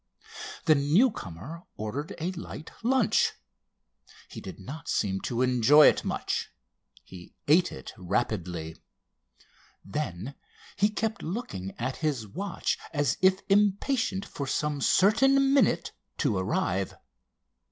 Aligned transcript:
The 0.65 0.73
newcomer 0.73 1.61
ordered 1.77 2.15
a 2.19 2.31
light 2.31 2.71
lunch. 2.81 3.33
He 4.29 4.41
did 4.41 4.59
not 4.59 4.89
seem 4.89 5.21
to 5.25 5.43
enjoy 5.43 5.85
it 5.89 6.03
much. 6.03 6.49
He 7.03 7.35
ate 7.47 7.71
it 7.71 7.93
rapidly. 7.95 8.77
Then 9.85 10.33
he 10.75 10.89
kept 10.89 11.21
looking 11.21 11.75
at 11.77 11.97
his 11.97 12.27
watch 12.27 12.79
as 12.91 13.19
if 13.21 13.41
impatient 13.47 14.25
for 14.25 14.47
some 14.47 14.81
certain 14.81 15.53
minute 15.53 15.91
to 16.17 16.35
arrive. 16.35 16.95